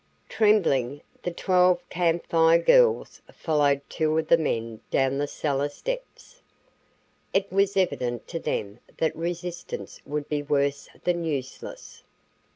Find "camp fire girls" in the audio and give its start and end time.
1.91-3.21